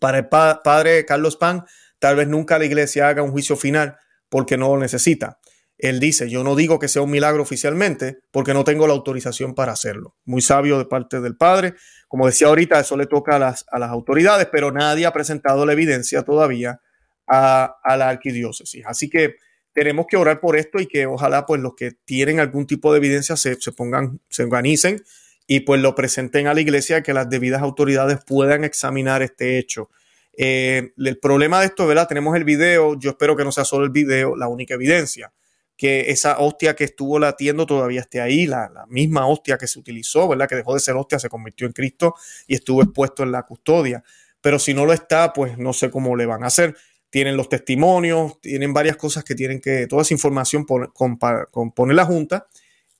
Para 0.00 0.18
el 0.18 0.28
padre 0.28 1.04
Carlos 1.04 1.36
Pan, 1.36 1.64
tal 1.98 2.16
vez 2.16 2.28
nunca 2.28 2.58
la 2.58 2.64
iglesia 2.64 3.08
haga 3.08 3.22
un 3.22 3.32
juicio 3.32 3.56
final 3.56 3.98
porque 4.30 4.56
no 4.56 4.68
lo 4.74 4.80
necesita. 4.80 5.38
Él 5.78 6.00
dice, 6.00 6.28
yo 6.28 6.42
no 6.42 6.56
digo 6.56 6.80
que 6.80 6.88
sea 6.88 7.02
un 7.02 7.10
milagro 7.10 7.40
oficialmente 7.42 8.18
porque 8.32 8.52
no 8.52 8.64
tengo 8.64 8.88
la 8.88 8.94
autorización 8.94 9.54
para 9.54 9.72
hacerlo. 9.72 10.16
Muy 10.24 10.42
sabio 10.42 10.76
de 10.76 10.84
parte 10.84 11.20
del 11.20 11.36
Padre. 11.36 11.74
Como 12.08 12.26
decía 12.26 12.48
ahorita, 12.48 12.80
eso 12.80 12.96
le 12.96 13.06
toca 13.06 13.36
a 13.36 13.38
las, 13.38 13.64
autoridades, 13.70 14.48
pero 14.50 14.72
nadie 14.72 15.06
ha 15.06 15.12
presentado 15.12 15.64
la 15.64 15.72
evidencia 15.72 16.24
todavía 16.24 16.80
a, 17.28 17.76
la 17.96 18.08
arquidiócesis. 18.08 18.84
Así 18.86 19.08
que 19.08 19.36
tenemos 19.72 20.06
que 20.08 20.16
orar 20.16 20.40
por 20.40 20.56
esto 20.56 20.80
y 20.80 20.88
que 20.88 21.06
ojalá 21.06 21.46
pues 21.46 21.60
los 21.60 21.76
que 21.76 21.92
tienen 22.04 22.40
algún 22.40 22.66
tipo 22.66 22.92
de 22.92 22.98
evidencia 22.98 23.36
se, 23.36 23.54
se 23.60 23.70
pongan, 23.70 24.20
se 24.28 24.42
organicen 24.42 25.04
y 25.46 25.60
pues 25.60 25.80
lo 25.80 25.94
presenten 25.94 26.48
a 26.48 26.54
la 26.54 26.60
iglesia 26.60 27.04
que 27.04 27.14
las 27.14 27.30
debidas 27.30 27.62
autoridades 27.62 28.18
puedan 28.26 28.64
examinar 28.64 29.22
este 29.22 29.58
hecho. 29.58 29.90
Eh, 30.36 30.90
el 30.96 31.18
problema 31.18 31.60
de 31.60 31.66
esto, 31.66 31.86
¿verdad? 31.86 32.08
Tenemos 32.08 32.36
el 32.36 32.42
video, 32.42 32.98
yo 32.98 33.10
espero 33.10 33.36
que 33.36 33.44
no 33.44 33.52
sea 33.52 33.64
solo 33.64 33.84
el 33.84 33.90
video 33.90 34.34
la 34.34 34.48
única 34.48 34.74
evidencia 34.74 35.32
que 35.78 36.10
esa 36.10 36.40
hostia 36.40 36.74
que 36.74 36.82
estuvo 36.82 37.20
latiendo 37.20 37.64
todavía 37.64 38.00
esté 38.00 38.20
ahí, 38.20 38.48
la, 38.48 38.84
misma 38.88 39.28
hostia 39.28 39.56
que 39.56 39.68
se 39.68 39.78
utilizó, 39.78 40.26
¿verdad? 40.26 40.48
Que 40.48 40.56
dejó 40.56 40.74
de 40.74 40.80
ser 40.80 40.96
hostia, 40.96 41.20
se 41.20 41.28
convirtió 41.28 41.68
en 41.68 41.72
Cristo 41.72 42.16
y 42.48 42.56
estuvo 42.56 42.82
expuesto 42.82 43.22
en 43.22 43.30
la 43.30 43.44
custodia. 43.44 44.02
Pero 44.40 44.58
si 44.58 44.74
no 44.74 44.84
lo 44.84 44.92
está, 44.92 45.32
pues 45.32 45.56
no 45.56 45.72
sé 45.72 45.88
cómo 45.88 46.16
le 46.16 46.26
van 46.26 46.42
a 46.42 46.48
hacer. 46.48 46.76
Tienen 47.10 47.36
los 47.36 47.48
testimonios, 47.48 48.40
tienen 48.40 48.74
varias 48.74 48.96
cosas 48.96 49.22
que 49.22 49.36
tienen 49.36 49.60
que, 49.60 49.86
toda 49.86 50.02
esa 50.02 50.12
información 50.14 50.66
poner 50.66 51.94
la 51.94 52.04
Junta 52.04 52.48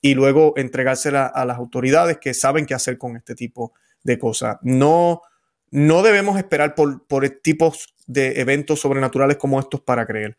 y 0.00 0.14
luego 0.14 0.54
entregársela 0.56 1.26
a 1.26 1.44
las 1.44 1.58
autoridades 1.58 2.18
que 2.18 2.32
saben 2.32 2.64
qué 2.64 2.74
hacer 2.74 2.96
con 2.96 3.16
este 3.16 3.34
tipo 3.34 3.72
de 4.04 4.20
cosas. 4.20 4.58
No, 4.62 5.22
no 5.72 6.02
debemos 6.04 6.38
esperar 6.38 6.76
por, 6.76 7.04
por 7.08 7.28
tipos 7.28 7.92
de 8.06 8.40
eventos 8.40 8.78
sobrenaturales 8.78 9.36
como 9.36 9.58
estos 9.58 9.80
para 9.80 10.06
creer. 10.06 10.36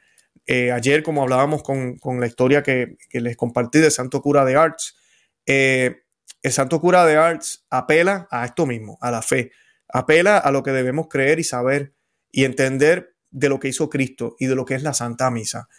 Eh, 0.51 0.71
ayer, 0.71 1.03
como 1.03 1.21
hablábamos 1.21 1.61
con, 1.61 1.99
la 2.19 2.25
historia 2.25 2.63
que, 2.63 2.97
les 3.11 3.37
compartí 3.37 3.77
del 3.77 3.91
Santo 3.91 4.19
Cura 4.23 4.45
de 4.45 4.55
Arts, 4.55 4.97
eh, 5.45 5.97
el 6.41 6.51
Santo 6.51 6.81
Cura 6.81 7.05
de 7.05 7.17
Arts 7.17 7.67
apela 7.69 8.27
a 8.31 8.45
esto 8.45 8.65
mismo, 8.65 8.97
a 8.99 9.11
la 9.11 9.21
fe, 9.21 9.51
apela 9.87 10.39
a 10.39 10.49
lo 10.49 10.63
que 10.63 10.71
debemos 10.71 11.05
creer 11.07 11.39
y 11.39 11.43
saber 11.43 11.93
y 12.31 12.45
entender 12.45 13.15
de 13.29 13.47
lo 13.47 13.59
que 13.59 13.67
hizo 13.67 13.91
Cristo 13.91 14.35
y 14.39 14.47
de 14.47 14.55
lo 14.55 14.65
que 14.65 14.73
es 14.73 14.81
la 14.81 14.95
Santa 14.95 15.29
Misa. 15.29 15.69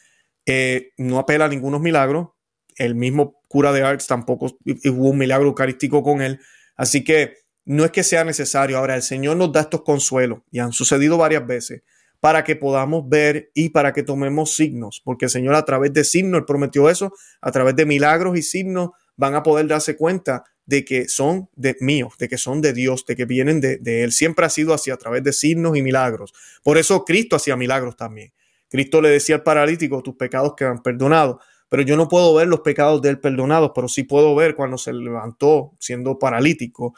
Eh, 0.47 0.93
no 0.99 1.19
apela 1.19 1.47
a 1.47 1.49
ningunos 1.49 1.81
milagros, 1.81 2.29
el 2.77 2.95
mismo 2.95 3.43
cura 3.49 3.73
de 3.73 3.83
Arts 3.83 4.07
tampoco 4.07 4.57
hubo 4.65 5.09
un 5.09 5.19
milagro 5.19 5.49
eucarístico 5.49 6.05
con 6.05 6.23
él, 6.23 6.39
así 6.77 7.03
que 7.03 7.39
no 7.65 7.85
es 7.85 7.91
que 7.91 8.05
sea 8.05 8.23
necesario. 8.23 8.79
Ahora, 8.79 8.95
el 8.95 9.03
Señor 9.03 9.37
nos 9.37 9.53
da 9.53 9.63
estos 9.63 9.83
consuelos 9.83 10.43
y 10.53 10.61
han 10.61 10.73
sucedido 10.73 11.19
varias 11.19 11.45
veces 11.45 11.83
para 12.21 12.45
que 12.45 12.55
podamos 12.55 13.09
ver 13.09 13.51
y 13.55 13.71
para 13.71 13.93
que 13.93 14.03
tomemos 14.03 14.55
signos, 14.55 15.01
porque 15.05 15.25
el 15.25 15.31
Señor 15.31 15.55
a 15.55 15.65
través 15.65 15.93
de 15.93 16.05
signos, 16.05 16.41
Él 16.41 16.45
prometió 16.45 16.89
eso, 16.89 17.13
a 17.41 17.51
través 17.51 17.75
de 17.77 17.87
milagros 17.87 18.39
y 18.39 18.43
signos 18.43 18.91
van 19.17 19.35
a 19.35 19.43
poder 19.43 19.67
darse 19.67 19.97
cuenta 19.97 20.45
de 20.67 20.85
que 20.85 21.09
son 21.09 21.49
de 21.57 21.77
míos, 21.81 22.15
de 22.19 22.29
que 22.29 22.39
son 22.39 22.61
de 22.61 22.73
Dios, 22.73 23.05
de 23.07 23.17
que 23.17 23.25
vienen 23.25 23.61
de, 23.61 24.05
Él. 24.05 24.13
Siempre 24.13 24.47
ha 24.47 24.51
sido 24.51 24.73
así 24.73 24.91
a 24.91 24.97
través 24.97 25.25
de 25.25 25.33
signos 25.33 25.77
y 25.77 25.83
milagros. 25.83 26.33
Por 26.63 26.79
eso 26.79 27.05
Cristo 27.05 27.37
hacía 27.37 27.57
milagros 27.57 27.97
también. 27.97 28.33
Cristo 28.69 29.01
le 29.01 29.09
decía 29.09 29.37
al 29.37 29.43
paralítico, 29.43 30.03
tus 30.03 30.15
pecados 30.15 30.55
quedan 30.57 30.81
perdonados. 30.83 31.43
Pero 31.69 31.83
yo 31.83 31.97
no 31.97 32.09
puedo 32.09 32.35
ver 32.35 32.49
los 32.49 32.61
pecados 32.61 33.03
de 33.03 33.11
él 33.11 33.21
perdonados, 33.21 33.73
pero 33.75 33.89
sí 33.89 34.05
puedo 34.05 34.35
ver 34.35 34.55
cuando 34.55 34.79
se 34.79 34.93
levantó 34.93 35.73
siendo 35.79 36.19
paralítico, 36.19 36.95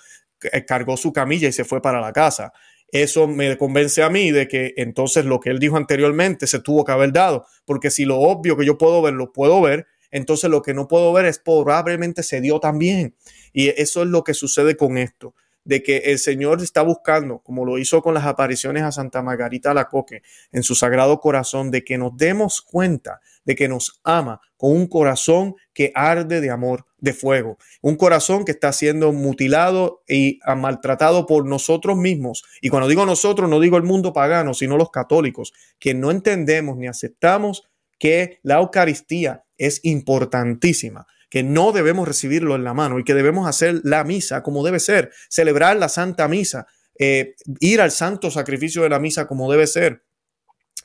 cargó 0.67 0.97
su 0.97 1.12
camilla 1.12 1.49
y 1.49 1.52
se 1.52 1.64
fue 1.64 1.81
para 1.81 2.00
la 2.00 2.12
casa 2.12 2.52
eso 2.93 3.27
me 3.27 3.57
convence 3.59 4.03
a 4.03 4.11
mí 4.11 4.31
de 4.31 4.47
que 4.47 4.75
entonces 4.77 5.25
lo 5.25 5.41
que 5.41 5.51
él 5.51 5.59
dijo 5.59 5.77
anteriormente 5.77 6.47
se 6.47 6.61
tuvo 6.61 6.85
que 6.85 6.93
haber 6.93 7.13
dado, 7.13 7.47
porque 7.65 7.91
si 7.91 8.05
lo 8.05 8.19
obvio 8.19 8.57
que 8.57 8.65
yo 8.65 8.79
puedo 8.79 9.03
ver 9.03 9.15
lo 9.15 9.33
puedo 9.33 9.61
ver, 9.61 9.87
entonces 10.11 10.51
lo 10.51 10.63
que 10.63 10.75
no 10.75 10.87
puedo 10.87 11.13
ver 11.13 11.25
es 11.25 11.39
probablemente 11.39 12.23
se 12.23 12.41
dio 12.41 12.61
también. 12.61 13.17
Y 13.53 13.69
eso 13.69 14.03
es 14.03 14.09
lo 14.09 14.23
que 14.23 14.35
sucede 14.35 14.77
con 14.77 14.99
esto 14.99 15.35
de 15.64 15.83
que 15.83 15.99
el 15.99 16.19
Señor 16.19 16.61
está 16.62 16.83
buscando, 16.83 17.38
como 17.40 17.64
lo 17.64 17.78
hizo 17.78 18.02
con 18.02 18.14
las 18.14 18.25
apariciones 18.25 18.83
a 18.83 18.92
Santa 18.92 19.23
Margarita 19.23 19.75
la 19.75 19.88
Coque 19.88 20.23
en 20.50 20.62
su 20.62 20.75
sagrado 20.75 21.21
corazón, 21.21 21.71
de 21.71 21.85
que 21.85 21.99
nos 21.99 22.16
demos 22.16 22.62
cuenta 22.62 23.21
de 23.45 23.54
que 23.54 23.69
nos 23.69 24.00
ama 24.04 24.40
con 24.57 24.73
un 24.73 24.87
corazón 24.87 25.57
que 25.75 25.90
arde 25.95 26.40
de 26.40 26.50
amor, 26.50 26.87
de 26.99 27.12
fuego, 27.12 27.59
un 27.81 27.97
corazón 27.97 28.45
que 28.45 28.52
está 28.52 28.73
siendo 28.73 29.12
mutilado 29.12 30.02
y 30.07 30.38
maltratado 30.57 31.26
por 31.26 31.47
nosotros 31.47 31.97
mismos. 31.97 32.45
Y 32.61 32.69
cuando 32.69 32.88
digo 32.88 33.04
nosotros, 33.04 33.50
no 33.50 33.59
digo 33.59 33.76
el 33.76 33.83
mundo 33.83 34.12
pagano, 34.12 34.54
sino 34.54 34.76
los 34.76 34.90
católicos, 34.90 35.52
que 35.78 35.95
no 35.95 36.11
entendemos 36.11 36.76
ni 36.76 36.87
aceptamos 36.87 37.69
que 37.99 38.38
la 38.42 38.59
Eucaristía 38.59 39.45
es 39.57 39.81
importantísima 39.85 41.07
que 41.33 41.43
no 41.43 41.73
debemos 41.73 42.07
recibirlo 42.07 42.57
en 42.57 42.62
la 42.62 42.75
mano 42.75 42.99
y 42.99 43.05
que 43.05 43.15
debemos 43.15 43.49
hacer 43.49 43.81
la 43.85 44.05
misa 44.05 44.43
como 44.43 44.62
debe 44.62 44.79
ser, 44.79 45.12
celebrar 45.31 45.79
la 45.79 45.89
Santa 45.89 46.29
Misa, 46.29 46.67
eh, 46.99 47.37
ir 47.59 47.81
al 47.81 47.91
santo 47.91 48.31
sacrificio 48.31 48.83
de 48.83 48.91
la 48.91 48.99
misa 48.99 49.27
como 49.27 49.51
debe 49.51 49.67
ser. 49.67 50.05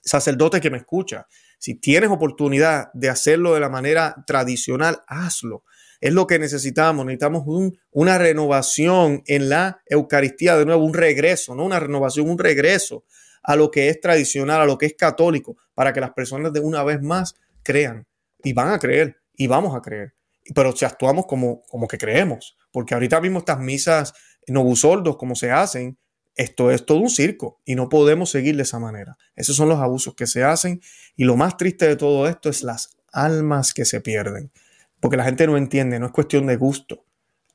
Sacerdote 0.02 0.62
que 0.62 0.70
me 0.70 0.78
escucha, 0.78 1.28
si 1.60 1.76
tienes 1.76 2.12
oportunidad 2.12 2.94
de 2.94 3.10
hacerlo 3.10 3.56
de 3.56 3.60
la 3.60 3.68
manera 3.68 4.24
tradicional, 4.26 5.02
hazlo. 5.06 5.66
Es 6.00 6.14
lo 6.14 6.28
que 6.28 6.40
necesitamos. 6.40 7.06
Necesitamos 7.06 7.44
una 7.92 8.18
renovación 8.18 9.24
en 9.26 9.50
la 9.50 9.82
Eucaristía, 9.86 10.56
de 10.56 10.66
nuevo, 10.66 10.86
un 10.86 10.94
regreso, 10.94 11.56
no 11.56 11.66
una 11.66 11.82
renovación, 11.82 12.30
un 12.30 12.40
regreso 12.40 13.04
a 13.44 13.58
lo 13.58 13.70
que 13.70 13.90
es 13.90 14.00
tradicional, 14.00 14.62
a 14.62 14.66
lo 14.66 14.78
que 14.78 14.86
es 14.86 14.94
católico, 14.94 15.58
para 15.74 15.92
que 15.92 16.00
las 16.00 16.12
personas 16.12 16.54
de 16.54 16.62
una 16.62 16.86
vez 16.86 17.02
más 17.02 17.36
crean 17.64 18.08
y 18.46 18.54
van 18.54 18.70
a 18.70 18.80
creer 18.80 19.18
y 19.36 19.48
vamos 19.48 19.76
a 19.76 19.82
creer 19.82 20.14
pero 20.54 20.76
si 20.76 20.86
actuamos 20.86 21.26
como, 21.26 21.64
como 21.64 21.88
que 21.88 21.98
creemos, 21.98 22.58
porque 22.72 22.94
ahorita 22.94 23.22
mismo 23.22 23.40
estas 23.40 23.60
misas 23.60 24.14
novusoldos, 24.48 25.18
como 25.18 25.36
se 25.36 25.52
hacen, 25.52 25.98
esto 26.36 26.72
es 26.72 26.86
todo 26.86 27.00
un 27.00 27.10
circo 27.10 27.60
y 27.66 27.76
no 27.76 27.90
podemos 27.90 28.30
seguir 28.30 28.56
de 28.56 28.64
esa 28.64 28.80
manera. 28.80 29.18
Esos 29.36 29.56
son 29.56 29.70
los 29.70 29.80
abusos 29.80 30.14
que 30.14 30.28
se 30.28 30.44
hacen 30.44 30.82
y 31.16 31.24
lo 31.24 31.36
más 31.36 31.58
triste 31.58 31.88
de 31.88 31.96
todo 31.96 32.28
esto 32.28 32.50
es 32.50 32.64
las 32.64 32.96
almas 33.12 33.74
que 33.74 33.86
se 33.86 34.02
pierden, 34.02 34.52
porque 35.00 35.18
la 35.18 35.24
gente 35.24 35.48
no 35.48 35.58
entiende, 35.58 36.00
no 36.00 36.06
es 36.06 36.12
cuestión 36.12 36.46
de 36.46 36.56
gusto, 36.56 37.06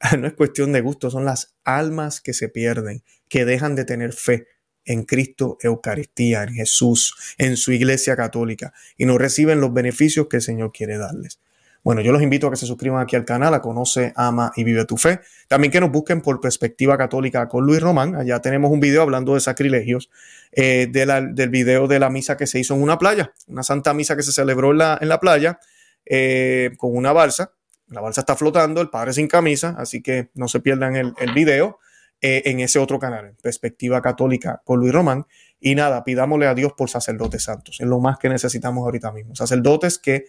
no 0.18 0.26
es 0.26 0.34
cuestión 0.34 0.72
de 0.72 0.80
gusto, 0.80 1.10
son 1.10 1.24
las 1.24 1.54
almas 1.64 2.20
que 2.20 2.32
se 2.32 2.48
pierden, 2.48 3.04
que 3.28 3.44
dejan 3.44 3.76
de 3.76 3.84
tener 3.84 4.12
fe 4.12 4.48
en 4.84 5.04
Cristo, 5.04 5.58
Eucaristía, 5.60 6.42
en 6.42 6.54
Jesús, 6.54 7.14
en 7.38 7.56
su 7.56 7.70
iglesia 7.72 8.16
católica 8.16 8.72
y 8.96 9.06
no 9.06 9.16
reciben 9.16 9.60
los 9.60 9.72
beneficios 9.72 10.26
que 10.28 10.38
el 10.38 10.42
Señor 10.42 10.72
quiere 10.72 10.98
darles. 10.98 11.38
Bueno, 11.84 12.00
yo 12.00 12.12
los 12.12 12.22
invito 12.22 12.46
a 12.46 12.50
que 12.50 12.56
se 12.56 12.66
suscriban 12.66 13.02
aquí 13.02 13.16
al 13.16 13.24
canal, 13.24 13.52
a 13.54 13.60
Conoce, 13.60 14.12
Ama 14.14 14.52
y 14.54 14.62
Vive 14.62 14.84
tu 14.84 14.96
Fe. 14.96 15.20
También 15.48 15.72
que 15.72 15.80
nos 15.80 15.90
busquen 15.90 16.20
por 16.20 16.40
Perspectiva 16.40 16.96
Católica 16.96 17.48
con 17.48 17.66
Luis 17.66 17.80
Román. 17.80 18.14
Allá 18.14 18.38
tenemos 18.40 18.70
un 18.70 18.78
video 18.78 19.02
hablando 19.02 19.34
de 19.34 19.40
sacrilegios, 19.40 20.08
eh, 20.52 20.86
del 20.90 21.48
video 21.48 21.88
de 21.88 21.98
la 21.98 22.08
misa 22.08 22.36
que 22.36 22.46
se 22.46 22.60
hizo 22.60 22.74
en 22.74 22.82
una 22.82 22.98
playa, 22.98 23.32
una 23.48 23.64
santa 23.64 23.94
misa 23.94 24.14
que 24.14 24.22
se 24.22 24.30
celebró 24.30 24.70
en 24.70 24.78
la, 24.78 24.98
en 25.00 25.08
la 25.08 25.18
playa 25.18 25.58
eh, 26.06 26.70
con 26.78 26.96
una 26.96 27.12
balsa. 27.12 27.52
La 27.88 28.00
balsa 28.00 28.20
está 28.20 28.36
flotando, 28.36 28.80
el 28.80 28.88
padre 28.88 29.12
sin 29.12 29.26
camisa, 29.26 29.74
así 29.76 30.02
que 30.02 30.30
no 30.34 30.46
se 30.46 30.60
pierdan 30.60 30.94
el, 30.94 31.14
el 31.18 31.34
video 31.34 31.78
eh, 32.20 32.42
en 32.44 32.60
ese 32.60 32.78
otro 32.78 33.00
canal, 33.00 33.34
Perspectiva 33.42 34.00
Católica 34.00 34.62
con 34.64 34.78
Luis 34.78 34.92
Román. 34.92 35.26
Y 35.58 35.74
nada, 35.74 36.04
pidámosle 36.04 36.46
a 36.46 36.54
Dios 36.54 36.72
por 36.76 36.88
sacerdotes 36.88 37.42
santos. 37.42 37.80
Es 37.80 37.86
lo 37.88 37.98
más 37.98 38.18
que 38.18 38.28
necesitamos 38.28 38.84
ahorita 38.84 39.10
mismo. 39.10 39.34
Sacerdotes 39.34 39.98
que 39.98 40.26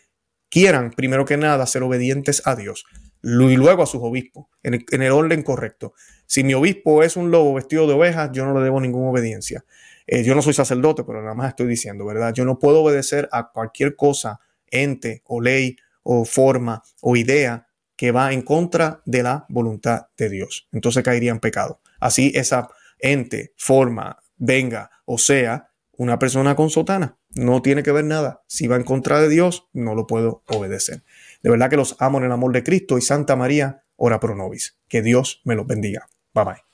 quieran, 0.54 0.92
primero 0.92 1.26
que 1.26 1.36
nada, 1.36 1.66
ser 1.66 1.82
obedientes 1.82 2.44
a 2.46 2.56
Dios 2.56 2.86
y 3.24 3.56
luego 3.56 3.82
a 3.82 3.88
sus 3.88 4.04
obispos, 4.04 4.46
en 4.62 5.02
el, 5.02 5.12
orden 5.12 5.42
correcto. 5.42 5.94
Si 6.28 6.44
mi 6.44 6.54
obispo 6.54 7.02
es 7.02 7.18
un 7.18 7.32
lobo 7.32 7.56
vestido 7.56 7.88
de 7.88 7.94
ovejas, 7.94 8.30
yo 8.34 8.46
no 8.46 8.54
le 8.54 8.64
debo 8.64 8.80
ninguna 8.80 9.10
obediencia. 9.10 9.66
Eh, 10.06 10.24
yo 10.24 10.36
no 10.36 10.44
soy 10.44 10.54
sacerdote, 10.54 11.04
pero 11.04 11.24
nada 11.24 11.34
más 11.34 11.50
estoy 11.50 11.66
diciendo, 11.66 12.06
¿verdad? 12.06 12.34
Yo 12.34 12.46
no 12.46 12.60
puedo 12.60 12.84
obedecer 12.84 13.28
a 13.32 13.50
cualquier 13.52 13.96
cosa 13.96 14.42
ente 14.70 15.24
o 15.26 15.42
ley 15.42 15.76
o 16.04 16.24
forma 16.24 16.84
o 17.02 17.16
idea 17.16 17.66
que 17.96 18.12
va 18.12 18.32
en 18.32 18.44
contra 18.44 19.02
de 19.06 19.24
la 19.24 19.46
voluntad 19.50 20.08
de 20.18 20.30
Dios. 20.30 20.68
Entonces 20.72 21.04
caería 21.04 21.32
en 21.32 21.40
pecado. 21.40 21.80
Así 22.00 22.32
esa 22.36 22.68
ente, 23.00 23.54
forma, 23.58 24.20
venga 24.36 24.92
o 25.06 25.18
sea 25.18 25.72
una 25.98 26.20
persona 26.20 26.56
con 26.56 26.70
sotana. 26.70 27.18
No 27.36 27.62
tiene 27.62 27.84
que 27.84 27.92
ver 27.92 28.06
nada. 28.06 28.44
Si 28.48 28.68
va 28.68 28.76
en 28.76 28.84
contra 28.84 29.20
de 29.22 29.30
Dios, 29.30 29.68
no 29.74 29.96
lo 29.96 30.08
puedo 30.08 30.44
obedecer. 30.48 31.04
De 31.42 31.50
verdad 31.50 31.70
que 31.70 31.78
los 31.78 31.96
amo 32.00 32.20
en 32.20 32.26
el 32.26 32.32
amor 32.32 32.54
de 32.54 32.64
Cristo 32.64 32.98
y 32.98 33.02
Santa 33.02 33.36
María, 33.36 33.84
ora 33.96 34.20
pro 34.20 34.36
nobis. 34.36 34.78
Que 34.88 35.02
Dios 35.02 35.42
me 35.44 35.56
los 35.56 35.66
bendiga. 35.66 36.08
Bye 36.34 36.46
bye. 36.46 36.73